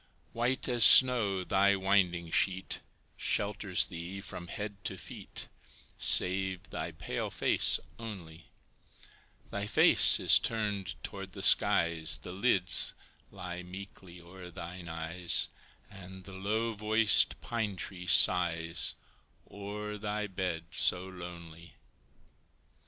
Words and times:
White 0.33 0.67
as 0.67 0.83
snow, 0.83 1.43
thy 1.43 1.75
winding 1.75 2.31
sheet 2.31 2.81
Shelters 3.17 3.85
thee 3.85 4.19
from 4.19 4.47
head 4.47 4.83
to 4.85 4.97
feet, 4.97 5.47
Save 5.95 6.71
thy 6.71 6.93
pale 6.93 7.29
face 7.29 7.79
only; 7.99 8.47
Thy 9.51 9.67
face 9.67 10.19
is 10.19 10.39
turned 10.39 10.95
toward 11.03 11.33
the 11.33 11.43
skies, 11.43 12.17
The 12.17 12.31
lids 12.31 12.95
lie 13.29 13.61
meekly 13.61 14.19
o'er 14.19 14.49
thine 14.49 14.89
eyes, 14.89 15.49
And 15.87 16.23
the 16.23 16.33
low 16.33 16.73
voiced 16.73 17.39
pine 17.39 17.75
tree 17.75 18.07
sighs 18.07 18.95
O'er 19.51 19.99
thy 19.99 20.25
bed 20.25 20.63
so 20.71 21.07
lonely. 21.07 21.75